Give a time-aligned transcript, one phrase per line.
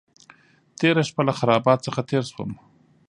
[0.79, 2.51] تېره شپه له خرابات څخه تېر شوم.